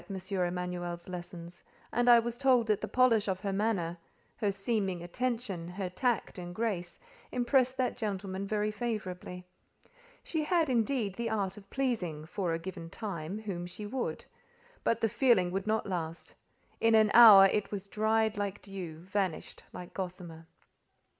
[0.31, 3.99] Emanuel's lessons, and I was told that the polish of her manner,
[4.37, 6.97] her seeming attention, her tact and grace,
[7.31, 9.45] impressed that gentleman very favourably.
[10.23, 14.25] She had, indeed, the art of pleasing, for a given time, whom she would;
[14.83, 16.33] but the feeling would not last:
[16.79, 20.47] in an hour it was dried like dew, vanished like gossamer.